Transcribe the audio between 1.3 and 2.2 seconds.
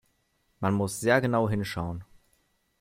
hinschauen.